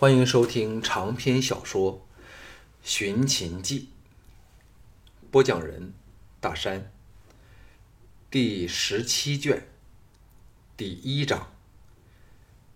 [0.00, 1.92] 欢迎收听长篇小说
[2.82, 3.80] 《寻秦记》，
[5.30, 5.92] 播讲人
[6.40, 6.90] 大山，
[8.30, 9.68] 第十七卷，
[10.74, 11.52] 第一章：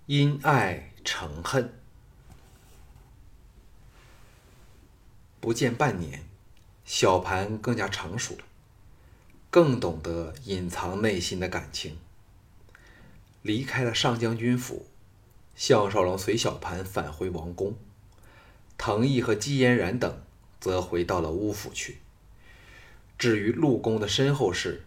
[0.05, 1.73] 因爱成恨。
[5.41, 6.27] 不见半年，
[6.85, 8.45] 小盘更加成熟了，
[9.49, 11.97] 更懂得隐藏内心的感情。
[13.41, 14.89] 离开了上将军府。
[15.57, 17.77] 项少龙随小盘返回王宫，
[18.77, 20.23] 藤毅和姬嫣然等
[20.61, 21.99] 则回到了乌府去。
[23.17, 24.85] 至于陆公的身后事，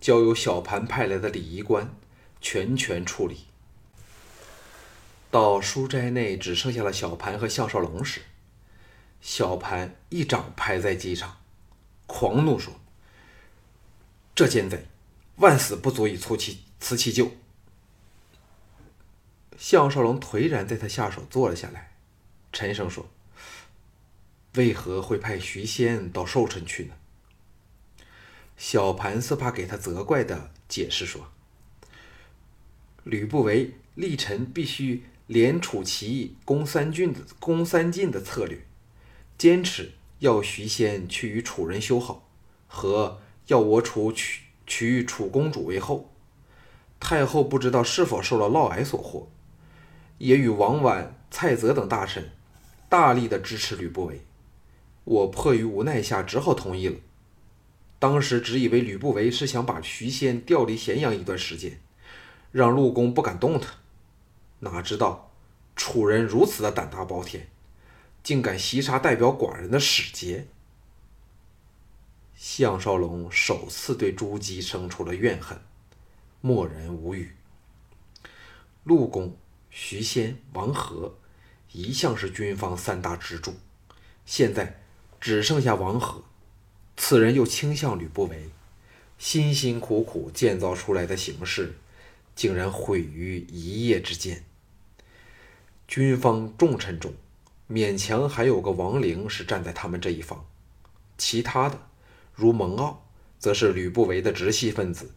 [0.00, 1.94] 交由小盘派来的礼仪官
[2.40, 3.44] 全权处理。
[5.30, 8.22] 到书斋内只剩下了小盘和项少龙时，
[9.20, 11.36] 小盘一掌拍在机上，
[12.06, 12.72] 狂怒说
[14.34, 14.86] ：“这奸贼，
[15.36, 17.30] 万死不足以促其辞其咎。”
[19.56, 21.92] 项少龙颓然在他下手坐了下来，
[22.52, 23.08] 沉声说
[24.56, 26.94] ：“为何会派徐仙到寿辰去呢？”
[28.56, 31.28] 小盘似怕给他责怪的解释说
[33.04, 38.64] ：“吕不韦立臣必须联楚齐义攻三郡的攻三晋的策略，
[39.36, 42.28] 坚持要徐仙去与楚人修好，
[42.66, 46.10] 和要我楚娶娶楚公主为后。
[47.00, 49.26] 太后不知道是否受了嫪毐所惑。”
[50.18, 52.30] 也与王婉、蔡泽等大臣
[52.88, 54.20] 大力的支持吕不韦，
[55.04, 56.96] 我迫于无奈下只好同意了。
[57.98, 61.80] 当时只以为吕不韦是想把徐仙调离咸阳一段时间，
[62.52, 63.74] 让陆公不敢动他，
[64.60, 65.32] 哪知道
[65.74, 67.48] 楚人如此的胆大包天，
[68.22, 70.46] 竟敢袭杀代表寡人的使节。
[72.34, 75.58] 项少龙首次对朱姬生出了怨恨，
[76.40, 77.34] 默然无语。
[78.84, 79.36] 陆公。
[79.76, 81.16] 徐仙、王和
[81.72, 83.54] 一向是军方三大支柱，
[84.24, 84.80] 现在
[85.20, 86.22] 只剩下王和，
[86.96, 88.50] 此人又倾向吕不韦，
[89.18, 91.74] 辛辛苦苦建造出来的形势，
[92.36, 94.44] 竟然毁于一夜之间。
[95.88, 97.12] 军方重臣中，
[97.68, 100.46] 勉强还有个王陵是站在他们这一方，
[101.18, 101.88] 其他的
[102.32, 102.98] 如蒙骜，
[103.40, 105.10] 则是吕不韦的直系分子，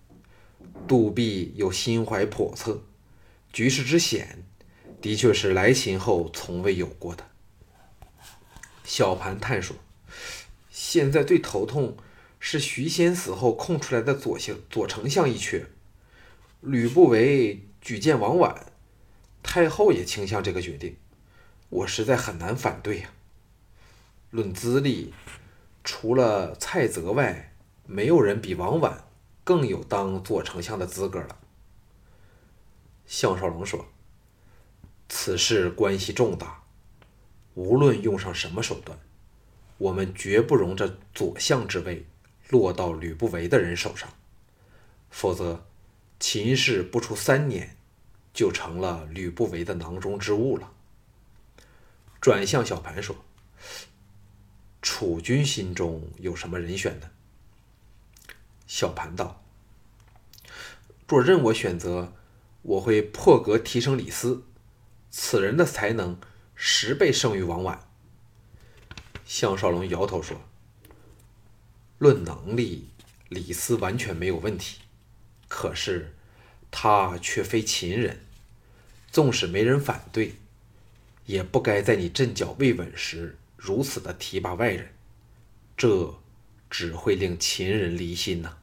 [0.87, 2.81] 杜弼又心怀叵测。
[3.51, 4.43] 局势之险，
[5.01, 7.25] 的确是来秦后从未有过的。
[8.83, 9.75] 小盘探说
[10.71, 11.97] ：“现在最头痛
[12.39, 15.65] 是徐仙死后空出来的左相左丞相一缺，
[16.61, 18.71] 吕不韦举荐王婉，
[19.41, 20.95] 太后也倾向这个决定，
[21.69, 23.09] 我实在很难反对呀。
[24.29, 25.13] 论资历，
[25.83, 27.53] 除了蔡泽外，
[27.85, 29.05] 没有人比王婉
[29.43, 31.39] 更有当左丞相的资格了。”
[33.07, 33.87] 项少龙说
[35.07, 36.61] ：“此事关系重大，
[37.53, 38.99] 无论用上什么手段，
[39.77, 42.05] 我们绝不容这左相之位
[42.49, 44.09] 落到吕不韦的人手上，
[45.09, 45.65] 否则，
[46.19, 47.77] 秦氏不出三年，
[48.33, 50.73] 就成了吕不韦的囊中之物了。”
[52.19, 53.15] 转向小盘说
[54.83, 57.09] ：“楚军心中有什么人选呢？”
[58.67, 59.41] 小盘道
[61.07, 62.11] ：“若任我选择。”
[62.67, 64.43] 我会破格提升李斯，
[65.09, 66.19] 此人的才能
[66.53, 67.79] 十倍胜于王婉。
[69.23, 70.41] 项少龙摇头说
[71.97, 72.89] ：“论能力，
[73.29, 74.81] 李斯完全没有问题，
[75.47, 76.13] 可是
[76.69, 78.19] 他却非秦人，
[79.09, 80.35] 纵使没人反对，
[81.25, 84.93] 也不该在你阵脚未稳时如此的提拔外人，
[85.77, 86.19] 这
[86.69, 88.57] 只会令秦人离心呐。”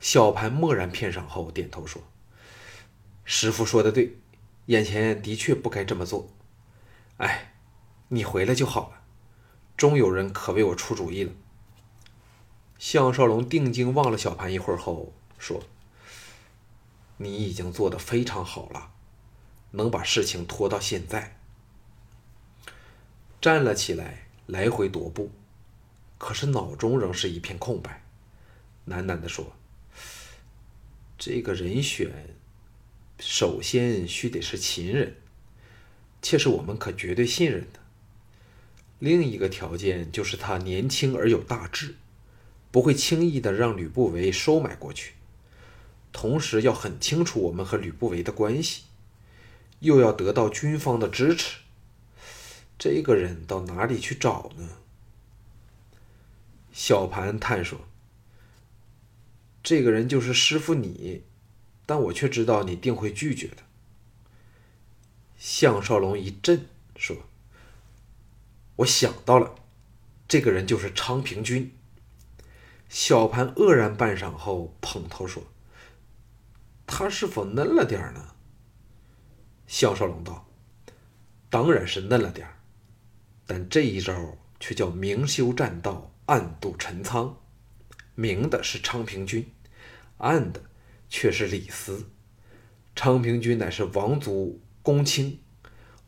[0.00, 2.02] 小盘默然片刻后点头说。
[3.24, 4.18] 师傅说的对，
[4.66, 6.28] 眼前的确不该这么做。
[7.16, 7.54] 哎，
[8.08, 9.02] 你回来就好了，
[9.76, 11.32] 终有人可为我出主意了。
[12.78, 15.62] 项少龙定睛望了小盘一会儿后说
[17.16, 18.92] ：“你已经做得非常好了，
[19.70, 21.38] 能把事情拖到现在。”
[23.40, 25.30] 站了起来，来回踱步，
[26.18, 28.02] 可是脑中仍是一片空白，
[28.86, 29.52] 喃喃地说
[31.16, 32.36] ：“这个人选。”
[33.18, 35.16] 首先须得是秦人，
[36.20, 37.80] 且是我们可绝对信任的。
[38.98, 41.94] 另一个条件就是他年轻而有大志，
[42.70, 45.14] 不会轻易的让吕不韦收买过去。
[46.12, 48.84] 同时要很清楚我们和吕不韦的关系，
[49.80, 51.58] 又要得到军方的支持。
[52.78, 54.68] 这个人到哪里去找呢？
[56.72, 57.80] 小盘探说
[59.62, 61.22] ：“这个人就是师傅你。”
[61.86, 63.58] 但我却知道你定会拒绝的。
[65.36, 66.66] 项少龙一震，
[66.96, 67.16] 说
[68.76, 69.54] ：“我想到了，
[70.26, 71.72] 这个人就是昌平君。”
[72.88, 75.42] 小盘愕然半晌后，捧头说
[76.86, 78.34] ：“他是否嫩了点呢？”
[79.66, 80.46] 项少龙道
[81.50, 82.48] ：“当然是嫩了点
[83.46, 87.36] 但这一招却叫明修栈道，暗度陈仓。
[88.14, 89.52] 明的是昌平君，
[90.18, 90.62] 暗的
[91.08, 92.10] 却是李斯。
[92.94, 95.40] 昌平君乃是王族公卿，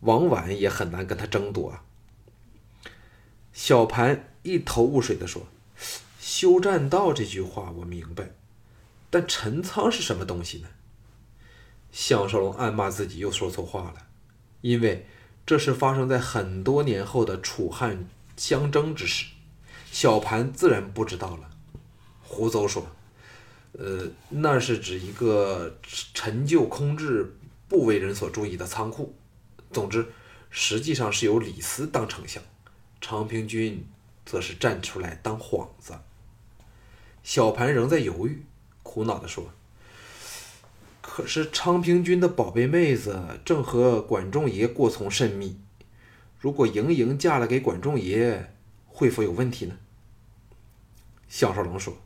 [0.01, 1.85] 王婉也很难跟他争夺啊。”
[3.53, 5.47] 小盘一头雾水地说。
[6.19, 8.33] 修栈道这句话我明白，
[9.11, 10.69] 但陈仓是什么东西呢？
[11.93, 14.07] 项少龙暗骂自己又说错话了，
[14.61, 15.07] 因为
[15.47, 19.27] 这是发生在很多年后的楚汉相争之时，
[19.93, 21.49] 小盘自然不知道了。
[22.25, 22.89] 胡诌说
[23.79, 25.79] ：“呃，那是指一个
[26.15, 27.37] 陈旧空置、
[27.69, 29.15] 不为人所注意的仓库。
[29.71, 30.07] 总之，
[30.49, 32.43] 实际上是由李斯当丞相，
[33.01, 33.87] 昌平君
[34.25, 35.93] 则是站出来当幌子。”
[37.23, 38.45] 小盘仍在犹豫，
[38.83, 39.51] 苦恼地说
[41.03, 45.59] ：“可是昌平君的宝贝妹子正和管仲爷过从甚密，
[46.39, 48.55] 如果莹莹嫁了给管仲爷，
[48.87, 49.77] 会否有问题呢？”
[51.29, 51.99] 项少龙说：“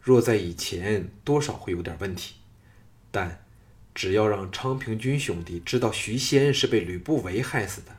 [0.00, 2.36] 若在以前，多少会有点问题，
[3.10, 3.44] 但
[3.94, 7.96] 只要让昌平君兄弟知道徐仙是被吕不韦害死的，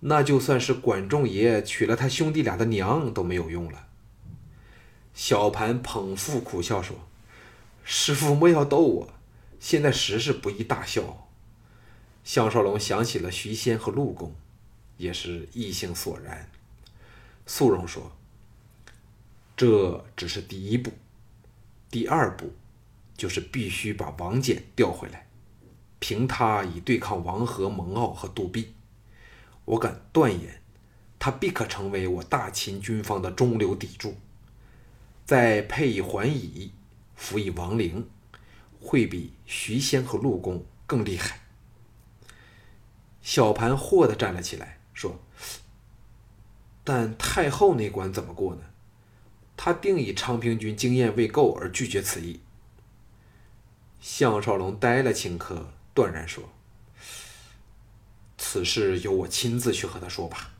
[0.00, 3.88] 那就算是管仲爷娶了他兄弟俩的娘都没有用了。”
[5.14, 7.08] 小盘捧腹苦笑说
[7.84, 9.14] ：“师傅莫要逗我，
[9.60, 11.28] 现在时事不宜大笑。”
[12.24, 14.34] 项少龙想起了徐仙和陆公，
[14.96, 16.50] 也是意兴索然。
[17.46, 18.16] 素荣说
[19.56, 20.90] ：“这只是第一步，
[21.94, 22.52] 第二步
[23.16, 25.28] 就是必须把王翦调回来，
[26.00, 28.74] 凭他以对抗王和、蒙骜和杜弼。
[29.64, 30.60] 我敢断言，
[31.20, 34.16] 他必可成为我大秦军方的中流砥柱。”
[35.24, 36.72] 再配以桓乙，
[37.14, 38.10] 辅以王陵，
[38.80, 41.42] 会比徐仙和陆公更厉害。
[43.22, 45.20] 小盘霍地站了起来，说
[46.82, 48.62] ：“但太后那关怎么过呢？
[49.56, 52.40] 他定以昌平君经验未够而拒绝此意。”
[54.00, 56.44] 项少龙呆了顷刻，断然说
[58.36, 60.52] ：“此事由我亲自去和他说吧。”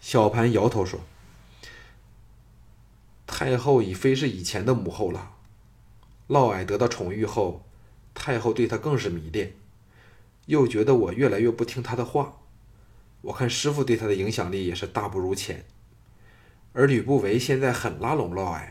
[0.00, 1.00] 小盘摇头说。
[3.26, 5.32] 太后已非是以前的母后了。
[6.28, 7.64] 嫪毐得到宠遇后，
[8.14, 9.54] 太后对他更是迷恋，
[10.46, 12.40] 又觉得我越来越不听他的话。
[13.20, 15.66] 我看师傅对他的影响力也是大不如前。
[16.78, 18.68] 而吕不韦现在很拉拢嫪毐，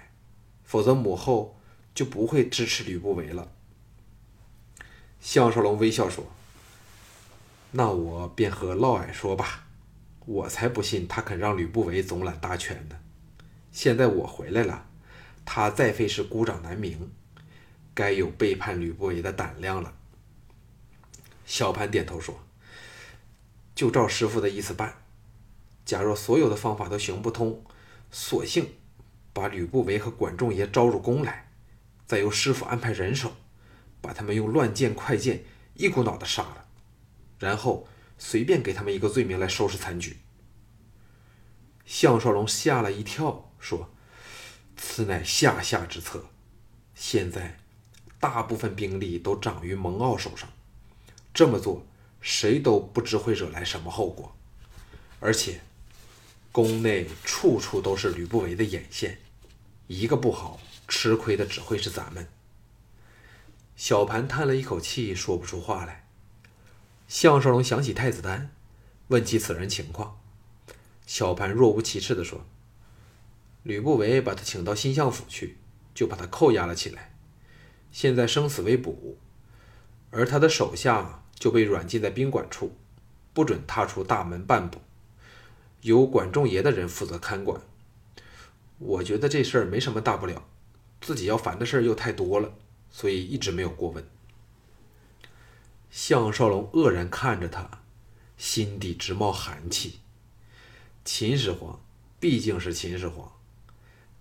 [0.63, 1.59] 否则母后
[1.93, 3.51] 就不会支持吕不韦了。
[5.19, 6.25] 项少龙微笑说
[7.71, 9.65] ：“那我便和嫪毐说吧，
[10.25, 12.97] 我才不信他肯让吕不韦总揽大权呢。”
[13.73, 14.85] 现在我回来了，
[15.43, 17.11] 他再费是孤掌难鸣，
[17.93, 19.93] 该有背叛吕不韦的胆量了。
[21.45, 22.39] 小盘点头说
[23.75, 24.95] ：“就照师傅的意思办。
[25.83, 27.61] 假若所有的方法都行不通，
[28.11, 28.75] 索性
[29.33, 31.51] 把吕不韦和管仲爷招入宫来，
[32.05, 33.33] 再由师傅安排人手，
[34.01, 35.43] 把他们用乱箭快箭
[35.73, 36.65] 一股脑的杀了，
[37.39, 37.87] 然后
[38.17, 40.17] 随便给他们一个罪名来收拾残局。”
[41.85, 43.43] 项少龙吓了一跳。
[43.59, 43.89] 说
[44.77, 46.29] ：“此乃下下之策。
[46.93, 47.57] 现在
[48.19, 50.47] 大部分兵力都掌于蒙骜手上，
[51.33, 51.83] 这么做
[52.21, 54.37] 谁都不知会惹来什么后果。
[55.19, 55.59] 而且
[56.51, 59.19] 宫内处处都是吕不韦的眼线，
[59.87, 62.27] 一个不好，吃亏的只会是咱们。”
[63.75, 66.07] 小盘叹了一口气，说不出话来。
[67.07, 68.51] 项少龙想起太子丹，
[69.09, 70.19] 问起此人情况。
[71.05, 72.45] 小盘若无其事地说。
[73.63, 75.57] 吕不韦把他请到新相府去，
[75.93, 77.13] 就把他扣押了起来。
[77.91, 79.17] 现在生死未卜，
[80.09, 82.77] 而他的手下就被软禁在宾馆处，
[83.33, 84.81] 不准踏出大门半步，
[85.87, 87.61] 由管仲爷的人负责看管。
[88.77, 90.45] 我觉得这事儿没什么大不了，
[90.99, 92.53] 自己要烦的事儿又太多了，
[92.91, 94.05] 所以一直没有过问。
[95.89, 97.81] 项少龙愕然看着他，
[98.37, 99.99] 心底直冒寒气。
[101.05, 101.79] 秦始皇
[102.19, 103.31] 毕竟是秦始皇。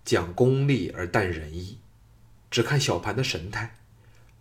[0.05, 1.79] 讲功利而淡仁义，
[2.49, 3.77] 只看小盘的神态，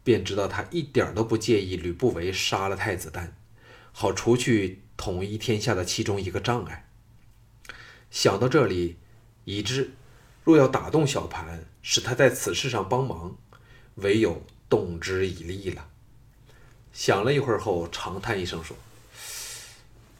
[0.04, 3.36] 便知道他一点都不介意吕不韦杀了太子丹，
[3.90, 6.85] 好除去统一天下的其中一个障碍。
[8.10, 8.96] 想到这里，
[9.44, 9.92] 已知
[10.44, 13.36] 若要打动小盘，使他在此事上帮忙，
[13.96, 15.88] 唯有动之以利了。
[16.92, 18.76] 想了一会儿后，长叹一声说：“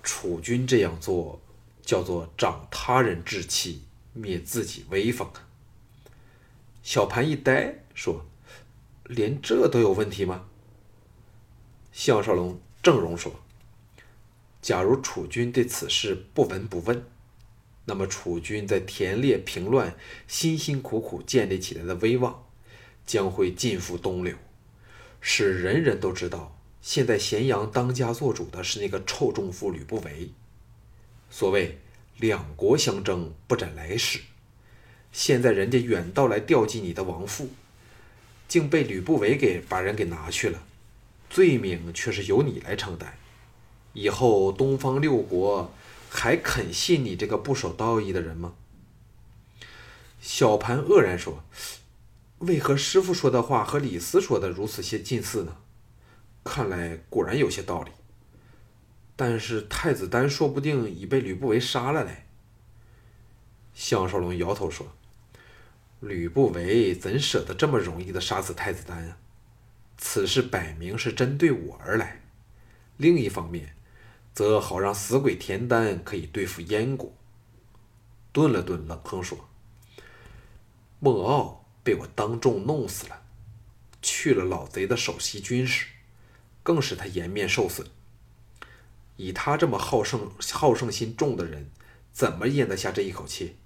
[0.03, 1.41] 楚军这样做，
[1.83, 5.49] 叫做长他人志气，灭自己威风啊。”
[6.83, 8.27] 小盘一呆，说
[9.05, 10.47] ：“连这都有问题吗？”
[11.93, 13.33] 项少龙正容说
[14.61, 17.07] ：“假如楚军对此事不闻不问，
[17.87, 19.97] 那么楚军在田猎平乱、
[20.29, 22.45] 辛辛苦苦建立起来的威望，
[23.07, 24.37] 将会尽付东流，
[25.21, 26.53] 使人人都知道。”
[26.83, 30.31] 现在咸阳当家做主的是那个臭中妇吕不韦。
[31.31, 31.81] 所谓
[32.17, 34.21] 两国相争，不斩来使。
[35.11, 37.49] 现在人家远道来调集你的王父，
[38.47, 40.63] 竟被吕不韦给把人给拿去了，
[41.29, 43.19] 罪名却是由你来承担。
[43.93, 45.75] 以后东方六国
[46.09, 48.55] 还肯信你这个不守道义的人吗？
[50.21, 51.45] 小盘愕然说
[52.41, 55.59] ：“为何师傅说的话和李斯说的如此些近似呢？”
[56.43, 57.93] 看来果然有些道理，
[59.15, 62.25] 但是太子丹说不定已被吕不韦杀了嘞。
[63.75, 64.97] 项少龙摇头说
[66.01, 69.19] ：“吕不韦怎舍得这么容易的杀死太子丹啊？
[69.97, 72.23] 此事摆明是针对我而来。
[72.97, 73.76] 另一方面，
[74.37, 77.11] 则好让死鬼田丹可以对付燕国。”
[78.33, 79.49] 顿了顿，冷哼说
[81.01, 83.23] ：“孟傲被我当众弄死了，
[84.03, 85.87] 去了老贼的首席军师。”
[86.63, 87.87] 更使他颜面受损。
[89.17, 91.71] 以他这么好胜、好胜心重的人，
[92.13, 93.57] 怎么咽得下这一口气？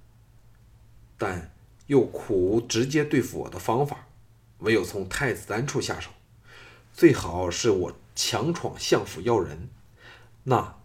[1.17, 1.51] 但
[1.87, 4.07] 又苦无直接对付我的方法，
[4.59, 6.11] 唯有从太子丹处下手。
[6.93, 9.71] 最好是我强闯相府要人，
[10.45, 10.79] 那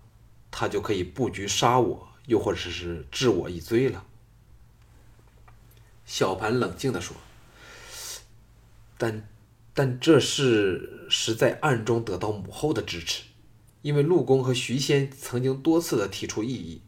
[0.52, 4.06] 他就可以布局杀我，又或者是治我一罪了。
[6.06, 7.16] 小盘冷静地说
[8.98, 9.28] ：“但……”
[9.78, 13.24] 但这事实在暗中得到母后的支持，
[13.82, 16.82] 因为陆公和徐仙曾经多次的提出异议，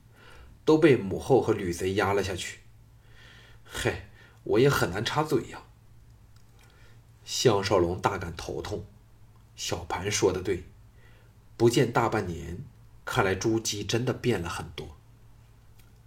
[0.63, 2.59] 都被母后和吕贼压了下去。
[3.65, 4.03] 嘿，
[4.45, 5.63] 我也很难插嘴呀。
[7.25, 8.85] 项少龙大感头痛，
[9.57, 10.63] 小盘说的对，
[11.57, 12.63] 不见大半年，
[13.03, 14.95] 看来朱姬真的变了很多。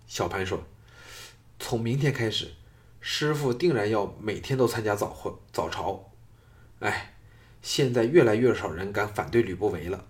[0.06, 0.64] 小潘说
[1.58, 2.54] ：“从明天开始，
[3.00, 6.12] 师傅定然要每天都参加早会早朝。”
[6.80, 7.14] 哎，
[7.60, 10.06] 现在越来越少人敢反对吕不韦了。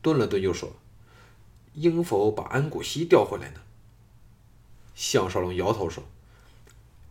[0.00, 0.72] 顿了顿，又说
[1.74, 3.60] ：“应否把安谷西调回来呢？”
[4.94, 6.04] 项少龙摇头说：“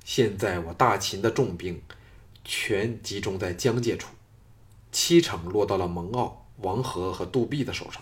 [0.05, 1.81] 现在我大秦的重兵
[2.45, 4.13] 全集中在疆界处，
[4.91, 8.01] 七成落到了蒙骜、王和和杜弼的手上，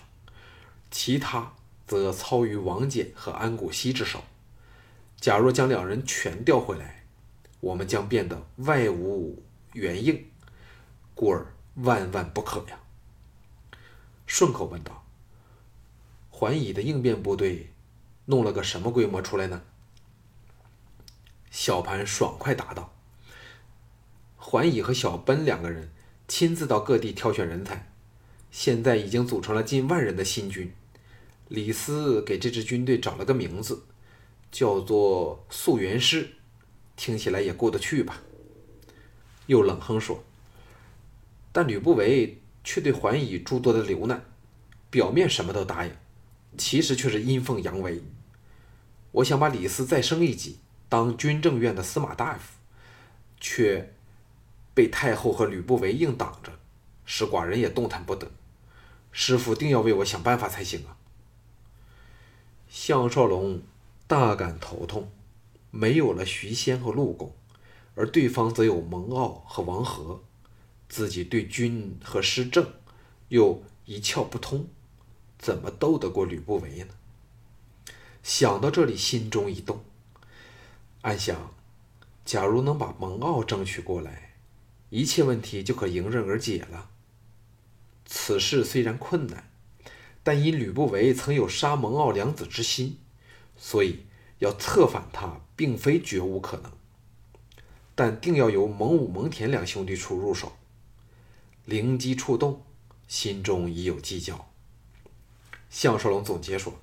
[0.90, 1.52] 其他
[1.86, 4.22] 则操于王翦和安谷西之手。
[5.20, 7.04] 假若将两人全调回来，
[7.60, 9.42] 我们将变得外无。”
[9.72, 10.26] 援应，
[11.14, 12.78] 故而万万不可呀。
[14.26, 15.06] 顺口问道
[16.28, 17.70] ：“桓乙的应变部队
[18.26, 19.62] 弄了个什么规模出来呢？”
[21.50, 22.92] 小盘爽快答道
[24.36, 25.90] ：“桓乙和小奔两个人
[26.28, 27.90] 亲自到各地挑选人才，
[28.52, 30.72] 现在已经组成了近万人的新军。
[31.48, 33.82] 李斯给这支军队找了个名字，
[34.52, 36.30] 叫做溯源师，
[36.94, 38.22] 听起来也过得去吧？”
[39.46, 40.22] 又冷哼说
[41.50, 44.24] ：“但吕不韦却对桓乙诸多的留难，
[44.90, 45.92] 表面什么都答应，
[46.56, 48.02] 其实却是阴奉阳违。
[49.12, 52.58] 我想把李斯再升一级，当军政院的司马大夫，
[53.40, 53.94] 却
[54.72, 56.52] 被太后和吕不韦硬挡着，
[57.04, 58.30] 使寡人也动弹不得。
[59.12, 60.96] 师傅定要为我想办法才行啊！”
[62.68, 63.62] 项少龙
[64.06, 65.12] 大感头痛，
[65.70, 67.32] 没有了徐仙和陆公。
[67.94, 70.22] 而对方则有蒙骜和王和，
[70.88, 72.66] 自己对军和施政
[73.28, 74.66] 又一窍不通，
[75.38, 76.94] 怎么斗得过吕不韦呢？
[78.22, 79.84] 想到这里，心中一动，
[81.02, 81.52] 暗想：
[82.24, 84.36] 假如能把蒙骜争取过来，
[84.88, 86.91] 一切问题就可迎刃而解了。
[88.14, 89.50] 此事虽然困难，
[90.22, 92.98] 但因吕不韦曾有杀蒙骜两子之心，
[93.56, 94.04] 所以
[94.38, 96.70] 要策反他，并非绝无可能。
[97.94, 100.52] 但定要由蒙武、蒙恬两兄弟处入手。
[101.64, 102.62] 灵机触动，
[103.08, 104.52] 心中已有计较。
[105.70, 106.78] 项少龙总结说：“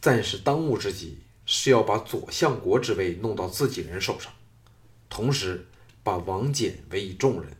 [0.00, 4.32] 暂时当务之急是要把左相国之位弄到自己人手上，
[5.10, 5.66] 同时
[6.02, 7.54] 把王翦委以重任，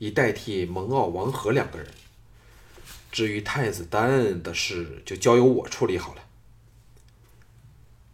[0.00, 1.86] 以代替蒙奥、王和两个人。
[3.12, 6.24] 至于太子丹的事，就交由我处理好了。”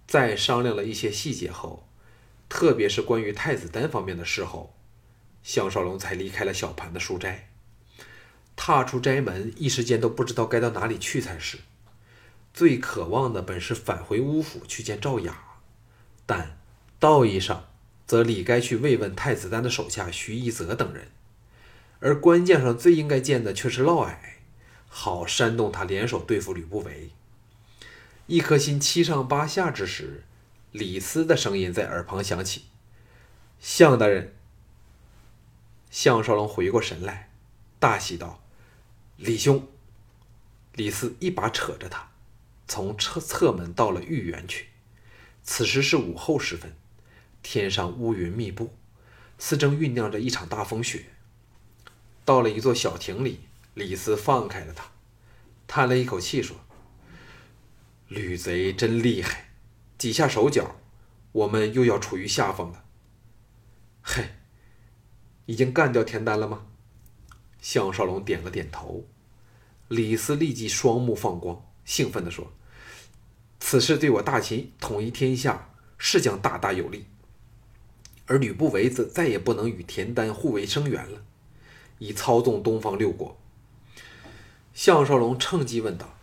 [0.07, 1.83] 在商量了一些细节后。
[2.49, 4.73] 特别是关于太子丹方面的事后，
[5.43, 7.49] 项少龙才离开了小盘的书斋。
[8.55, 11.59] 踏出斋门，一时间都不知道该到哪里去才是。
[12.55, 15.59] 最渴望的本是返回乌府去见赵雅，
[16.25, 16.57] 但
[17.00, 17.69] 道义上
[18.07, 21.09] 则理该去慰问太子丹的手下徐一泽等人，
[22.00, 24.17] 而关键上最应该见的却是嫪毐，
[24.88, 27.11] 好煽动他联手对付吕不韦。
[28.26, 30.25] 一颗心七上八下之时，
[30.73, 32.65] 李斯的声音在耳旁响起
[33.61, 34.35] ：“项大人。”
[35.91, 37.31] 项少龙回过神来，
[37.79, 38.43] 大喜道
[39.17, 39.67] ：“李兄！”
[40.75, 42.11] 李斯一把扯着他，
[42.69, 44.67] 从侧侧门到了御园去。
[45.43, 46.76] 此时是午后时分，
[47.43, 48.75] 天上乌云密布，
[49.38, 51.07] 似正酝酿着一场大风雪。
[52.26, 53.40] 到了一座小亭里，
[53.73, 54.90] 李斯放开了他，
[55.66, 56.56] 叹了一口气说
[58.09, 59.50] ：“吕贼真厉害，
[59.97, 60.76] 几下手脚，
[61.33, 62.85] 我们又要处于下风了。”
[64.02, 64.30] 嘿。
[65.47, 66.66] 已经干掉田丹了吗？
[67.61, 69.06] 项少龙点了点头。
[69.87, 72.52] 李斯立即双目放光，兴奋地说
[73.61, 77.06] ：“此事对我大秦统一天下是将大大有利。
[78.26, 81.23] 而吕不韦则再也不能与田丹互为生源了，
[81.99, 83.37] 以操纵东方六国。”
[84.75, 86.15] 项少龙趁机问道：“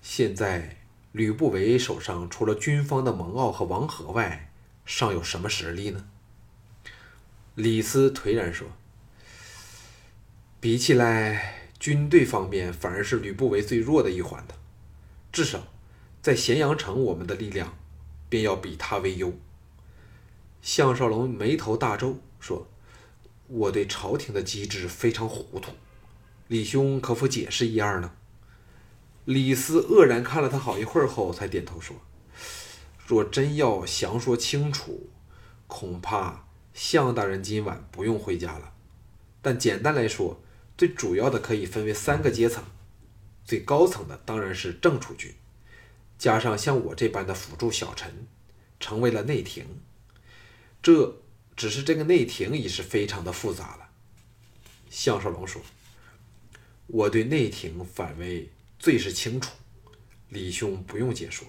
[0.00, 0.78] 现在
[1.12, 4.50] 吕不韦手上除了军方的蒙骜和王和外，
[4.86, 6.06] 尚有什么实力呢？”
[7.54, 8.68] 李斯颓然说
[10.58, 14.54] ：“比起来，军队方面反而是吕不韦最弱的一环的。
[15.30, 15.68] 至少，
[16.20, 17.76] 在咸阳城，我们的力量
[18.28, 19.32] 便要比他为优。”
[20.62, 22.66] 项少龙眉头大皱，说
[23.46, 25.72] ：“我对朝廷的机制非常糊涂，
[26.48, 28.12] 李兄可否解释一二呢？”
[29.24, 31.96] 李斯愕然看了他好一会儿后，才点头说
[33.06, 35.08] ：“若真要详说清楚，
[35.66, 38.72] 恐怕……”项大人今晚不用回家了，
[39.40, 40.42] 但简单来说，
[40.76, 42.64] 最主要的可以分为三个阶层，
[43.44, 45.32] 最高层的当然是正储军，
[46.18, 48.26] 加上像我这般的辅助小臣，
[48.80, 49.64] 成为了内廷。
[50.82, 51.22] 这
[51.56, 53.88] 只是这个内廷已是非常的复杂了。
[54.90, 55.62] 项少龙说
[56.86, 59.52] ：“我对内廷反为最是清楚，
[60.28, 61.46] 李兄不用解说。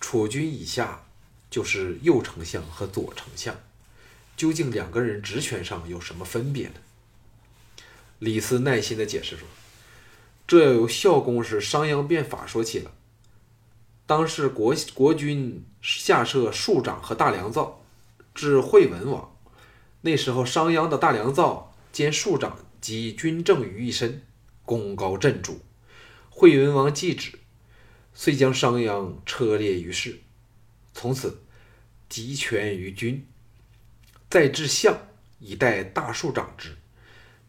[0.00, 1.04] 楚君以下
[1.50, 3.58] 就是右丞相和左丞相。”
[4.36, 6.74] 究竟两个人职权上有什么分别呢？
[8.18, 9.48] 李斯耐心的解释说
[10.46, 12.92] ：“这要由孝公时商鞅变法说起了。
[14.04, 17.82] 当时国国君下设庶长和大良造，
[18.36, 19.36] 至惠文王。
[20.02, 24.22] 那时候商鞅的大良造兼庶长集军政于一身，
[24.62, 25.62] 功高震主。
[26.30, 27.32] 惠文王继旨，
[28.12, 30.20] 遂将商鞅车裂于市，
[30.92, 31.42] 从此
[32.08, 33.26] 集权于君。”
[34.28, 34.98] 再至相
[35.38, 36.76] 以待大庶长之，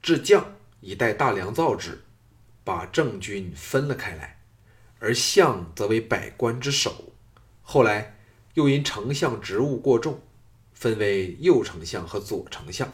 [0.01, 2.03] 至将以待大良造之，
[2.63, 4.39] 把政军分了开来，
[4.99, 7.11] 而相则为百官之首。
[7.61, 8.17] 后来
[8.53, 10.21] 又因丞相职务过重，
[10.79, 12.93] 分为右丞相和左丞相。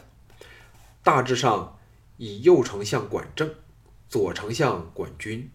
[1.02, 1.78] 大致上
[2.16, 3.54] 以右丞相管政，
[4.08, 5.50] 左丞相管军，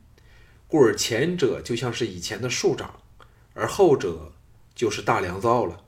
[0.68, 3.00] 故而前者就像是以前的庶长，
[3.56, 4.32] 而后者
[4.76, 5.84] 就是大良造了。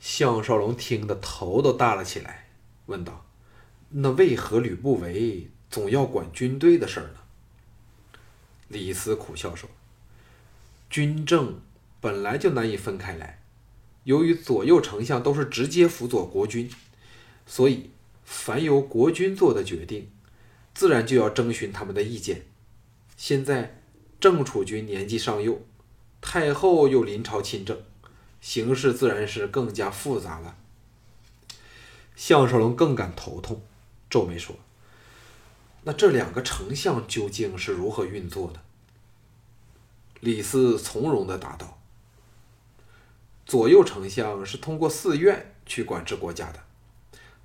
[0.00, 2.48] 项少龙听得头都大了起来，
[2.86, 3.26] 问道
[3.90, 7.18] ：“那为何吕不韦总要管军队的事儿呢？”
[8.68, 9.68] 李斯苦笑说
[10.88, 11.60] ：“军政
[12.00, 13.41] 本来就难以分开来，
[14.04, 16.70] 由于左右丞相都是直接辅佐国君，
[17.46, 17.90] 所以
[18.24, 20.10] 凡由国君做的决定，
[20.74, 22.46] 自然就要征询他们的意见。
[23.16, 23.82] 现在
[24.20, 25.62] 郑楚君年纪尚幼，
[26.20, 27.80] 太后又临朝亲政。”
[28.42, 30.56] 形势自然是更加复杂了。
[32.16, 33.62] 项少龙更感头痛，
[34.10, 34.56] 皱眉说
[35.84, 38.60] ：“那这两个丞相究竟是如何运作的？”
[40.18, 41.80] 李斯从容的答道
[43.52, 46.60] ：“左右丞相是通过寺院去管制国家的，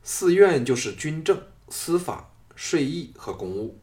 [0.03, 3.77] 寺院就是军政、司法、税役和公务，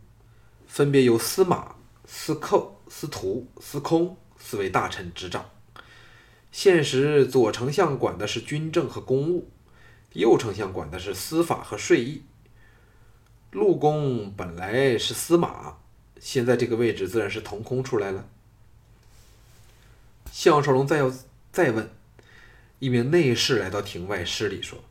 [0.66, 1.74] 分别由司马、
[2.06, 5.50] 司寇、司徒、司空四位大臣执掌。”
[6.50, 9.50] 现时左丞相管的是军政和公务，
[10.14, 12.22] 右丞相管的是司法和税役。
[13.50, 15.76] 陆公本来是司马，
[16.18, 18.26] 现在这个位置自然是腾空出来了。
[20.32, 21.12] 项少龙再要
[21.52, 21.90] 再问，
[22.78, 24.84] 一名内侍来到庭外施礼说：“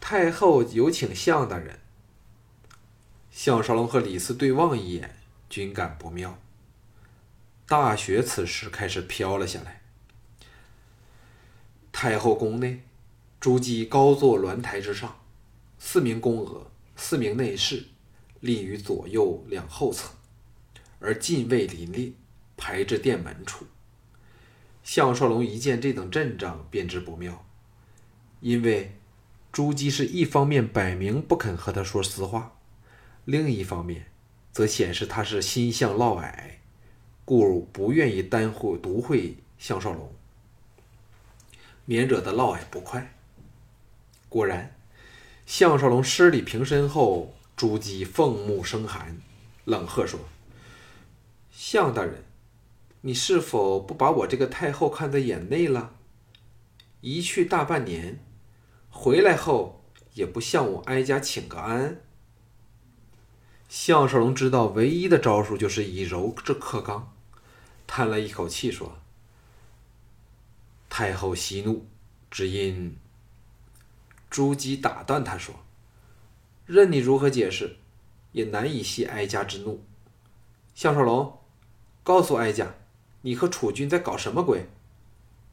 [0.00, 1.78] 太后有请相大人。”
[3.30, 5.16] 项少龙和李斯对望一眼，
[5.48, 6.38] 均感不妙。
[7.66, 9.80] 大雪此时开始飘了下来。
[11.92, 12.82] 太后宫内，
[13.38, 15.20] 朱姬高坐鸾台之上，
[15.78, 17.86] 四名宫娥，四名内侍
[18.40, 20.10] 立于左右两后侧，
[20.98, 22.16] 而禁卫林立，
[22.56, 23.64] 排至殿门处。
[24.82, 27.44] 项少龙一见这等阵仗，便知不妙，
[28.40, 28.96] 因为
[29.52, 32.56] 朱姬是一方面摆明不肯和他说实话，
[33.24, 34.06] 另一方面
[34.52, 36.32] 则显示他是心向嫪毐，
[37.24, 40.12] 故不愿意单会独会项少龙，
[41.84, 43.14] 免惹得嫪毐不快。
[44.28, 44.74] 果然，
[45.46, 49.20] 项少龙施礼平身后，朱姬凤目生寒，
[49.64, 50.20] 冷喝说
[51.52, 52.24] ：“项大人。”
[53.02, 55.94] 你是否不把我这个太后看在眼内了？
[57.00, 58.22] 一去大半年，
[58.90, 59.82] 回来后
[60.12, 62.02] 也不向我哀家请个安。
[63.70, 67.14] 项少龙知道唯一的招数就是以柔制克刚，
[67.86, 68.98] 叹了一口气说
[70.90, 71.86] ：“太后息怒，
[72.30, 72.98] 只因……”
[74.28, 75.54] 朱姬打断他说
[76.66, 77.78] ：“任你如何解释，
[78.32, 79.82] 也难以息哀家之怒。”
[80.74, 81.38] 项少龙，
[82.02, 82.74] 告诉哀家。
[83.22, 84.66] 你和楚军在搞什么鬼？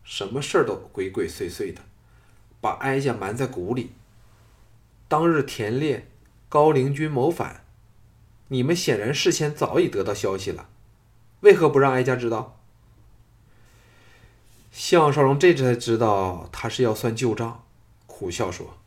[0.04, 1.82] 什么事儿都鬼鬼祟祟的，
[2.62, 3.92] 把哀家瞒在鼓里。
[5.10, 6.08] 当日田猎，
[6.48, 7.66] 高陵军谋反，
[8.48, 10.70] 你们显然事先早已得到消息了，
[11.42, 12.58] 为何不让哀家知道？
[14.72, 17.66] 项少龙这才知道他是要算旧账，
[18.06, 18.78] 苦笑说：“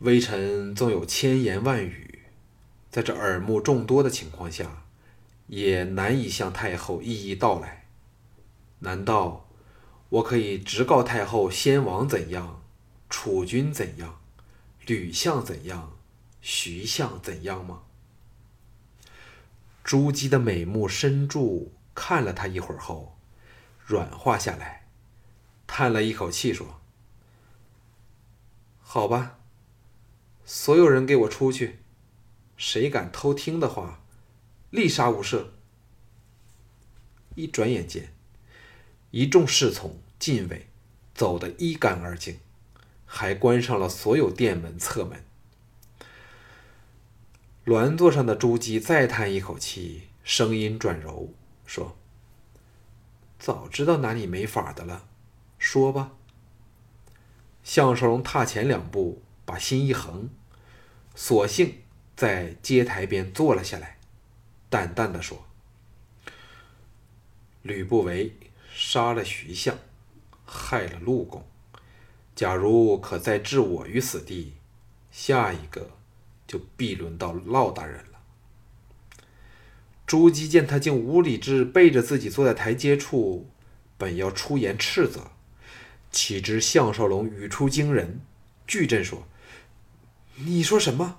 [0.00, 2.24] 微臣纵有千言万语，
[2.90, 4.82] 在这耳目众多的情况下。”
[5.48, 7.86] 也难以向太后一一道来。
[8.78, 9.48] 难道
[10.08, 12.62] 我可以直告太后先王怎样，
[13.10, 14.20] 楚军怎样，
[14.86, 15.98] 吕相怎样，
[16.40, 17.82] 徐相怎样吗？
[19.82, 23.18] 朱姬的美目深注，看了他一会儿后，
[23.84, 24.86] 软化下来，
[25.66, 26.80] 叹了一口气说
[28.80, 29.38] ：“好吧，
[30.44, 31.78] 所有人给我出去，
[32.56, 34.00] 谁敢偷听的话。”
[34.70, 35.46] 立杀无赦！
[37.34, 38.12] 一转眼间，
[39.10, 40.68] 一众侍从、禁卫
[41.14, 42.38] 走得一干二净，
[43.06, 45.24] 还关上了所有殿门、侧门。
[47.64, 51.32] 銮座上的朱姬再叹一口气，声音转柔
[51.64, 51.96] 说
[53.38, 55.06] ：“早知道拿你没法的了，
[55.58, 56.12] 说吧。”
[57.64, 60.30] 项少龙踏前两步，把心一横，
[61.14, 61.82] 索性
[62.16, 63.97] 在阶台边坐了下来。
[64.70, 65.46] 淡淡的说
[67.62, 68.34] ：“吕不韦
[68.74, 69.76] 杀了徐相，
[70.44, 71.46] 害了陆公。
[72.34, 74.54] 假如可再置我于死地，
[75.10, 75.90] 下一个
[76.46, 78.18] 就必轮到骆大人了。”
[80.06, 83.50] 朱姬见他竟无理智，背着自己坐在台阶处，
[83.98, 85.32] 本要出言斥责，
[86.10, 88.20] 岂知项少龙语出惊人，
[88.66, 89.28] 巨震说
[90.36, 91.18] ：“你说什么？”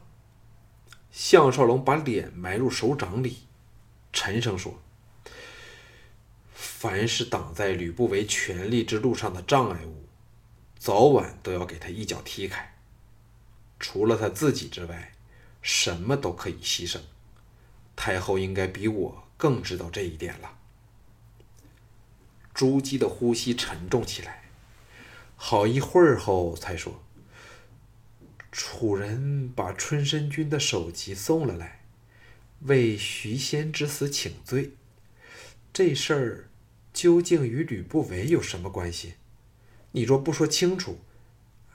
[1.11, 3.39] 项少龙把脸埋入手掌里，
[4.13, 4.79] 沉声说
[6.53, 10.07] ：“凡是挡在吕不韦权力之路上的障碍物，
[10.77, 12.75] 早晚都要给他一脚踢开。
[13.79, 15.13] 除了他自己之外，
[15.61, 16.99] 什么都可以牺牲。
[17.95, 20.57] 太后应该比我更知道这一点了。”
[22.53, 24.43] 朱姬的呼吸沉重起来，
[25.35, 27.01] 好一会儿后才说。
[28.51, 31.83] 楚人把春申君的首级送了来，
[32.61, 34.71] 为徐仙之死请罪。
[35.71, 36.49] 这事儿
[36.91, 39.13] 究竟与吕不韦有什么关系？
[39.91, 40.99] 你若不说清楚，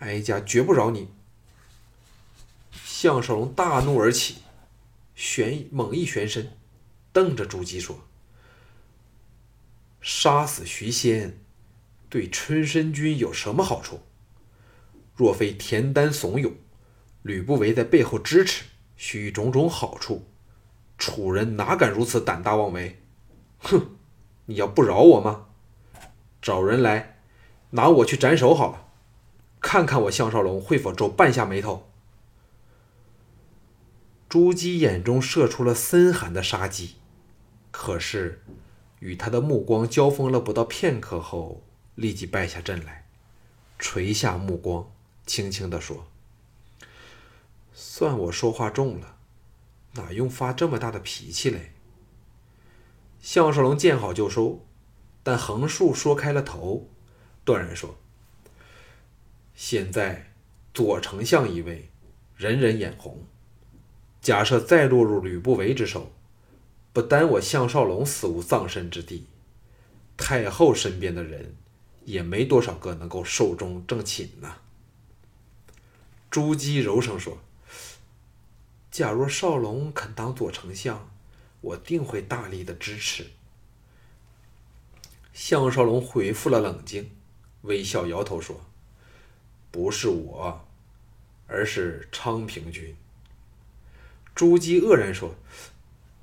[0.01, 1.09] 哀家绝不饶你！
[2.85, 4.39] 项少龙大怒而起，
[5.15, 6.57] 旋猛一旋身，
[7.13, 8.07] 瞪着朱姬说
[10.03, 11.39] ：“杀死徐仙，
[12.11, 14.01] 对春申君有什么好处？
[15.15, 16.55] 若非田丹怂恿。”
[17.25, 18.65] 吕不韦在背后支持，
[18.97, 20.27] 许种种好处，
[20.99, 23.01] 楚人哪敢如此胆大妄为？
[23.61, 23.97] 哼！
[24.45, 25.47] 你要不饶我吗？
[26.43, 27.21] 找人来，
[27.71, 28.89] 拿我去斩首好了，
[29.59, 31.89] 看看我项少龙会否皱半下眉头。
[34.29, 36.97] 朱姬眼中射出了森寒的杀机，
[37.71, 38.43] 可是
[38.99, 41.63] 与他的目光交锋了不到片刻后，
[41.95, 43.07] 立即败下阵来，
[43.79, 44.93] 垂下目光，
[45.25, 46.07] 轻轻地说。
[47.77, 49.17] 算我说话重了，
[49.95, 51.73] 哪用发这么大的脾气嘞？
[53.21, 54.65] 项少龙见好就收，
[55.25, 56.89] 但横竖说开了头，
[57.45, 57.97] 断然说
[59.57, 60.33] ：“现在
[60.73, 61.91] 左丞相一位，
[62.37, 63.27] 人人眼红。
[64.23, 66.13] 假设再落入吕不韦之手，
[66.93, 69.27] 不单我项少龙死无葬身之地，
[70.17, 71.57] 太后身边的人
[72.05, 74.59] 也没多少个能够寿终正寝呢。”
[76.31, 77.39] 朱姬柔声说。
[78.95, 81.11] 假若少龙肯当左丞相，
[81.61, 83.27] 我定会大力的支持。”
[85.35, 87.11] 项少龙恢复了冷静，
[87.63, 88.61] 微笑摇头说
[89.73, 90.65] ：“不是我，
[91.49, 92.95] 而是昌平君。”
[94.33, 95.35] 朱姬愕然说：“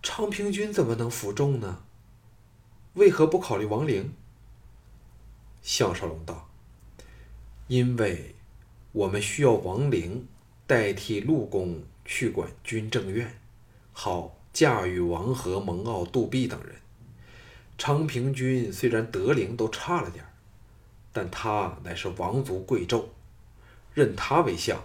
[0.02, 1.84] 昌平君怎么能服众呢？
[2.94, 4.14] 为何不考虑王陵？”
[5.62, 6.50] 项少龙道
[7.68, 8.34] ：“因为
[8.94, 10.26] 我们需要王陵
[10.66, 13.40] 代替陆公去管军政院，
[13.94, 16.76] 好驾驭王和、蒙骜、杜弼等人。”
[17.80, 20.26] 昌平君虽然德龄都差了点
[21.14, 23.06] 但他乃是王族贵胄，
[23.94, 24.84] 任他为相，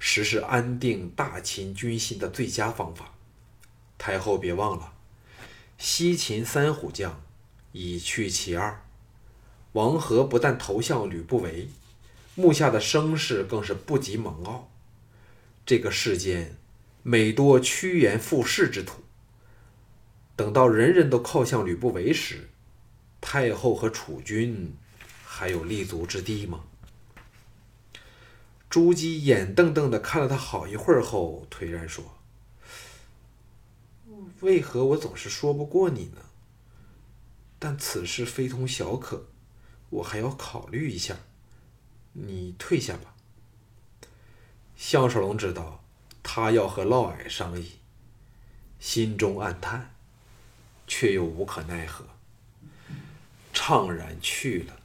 [0.00, 3.14] 实是安定大秦军心的最佳方法。
[3.96, 4.92] 太后别忘了，
[5.78, 7.22] 西秦三虎将
[7.70, 8.82] 已去其二，
[9.72, 11.68] 王和不但投向吕不韦，
[12.34, 14.64] 目下的声势更是不及蒙骜。
[15.64, 16.58] 这个世间，
[17.06, 19.02] 每多趋炎附势之徒。
[20.34, 22.48] 等到人人都靠向吕不韦时，
[23.20, 24.74] 太后和楚军
[25.22, 26.64] 还有立足之地吗？
[28.70, 32.16] 朱姬眼瞪瞪的看了他好一会儿后，颓然说
[34.40, 36.22] ：“为何我总是说不过你呢？
[37.58, 39.26] 但此事非同小可，
[39.90, 41.18] 我还要考虑一下。
[42.14, 43.14] 你退下吧。”
[44.74, 45.83] 项少龙知道
[46.24, 47.78] 他要和嫪毐商议，
[48.80, 49.92] 心中暗叹。
[50.86, 52.04] 却又无可奈何，
[53.54, 54.76] 怅然去了。